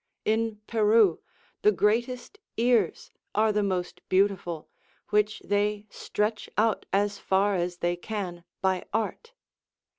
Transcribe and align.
In 0.25 0.59
Peru 0.65 1.19
the 1.61 1.71
greatest 1.71 2.39
ears 2.57 3.11
are 3.35 3.51
the 3.51 3.61
most 3.61 4.01
beautiful, 4.09 4.67
which 5.09 5.41
they 5.45 5.85
stretch 5.91 6.49
out 6.57 6.87
as 6.91 7.19
far 7.19 7.53
as 7.53 7.77
they 7.77 7.95
can 7.95 8.43
by 8.63 8.85
art. 8.93 9.33